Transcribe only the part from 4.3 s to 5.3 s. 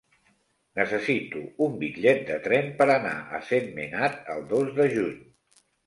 el dos de juny.